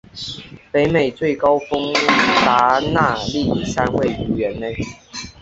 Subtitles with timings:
[0.71, 2.07] 北美最高峰迪
[2.43, 4.75] 纳利山位于园内。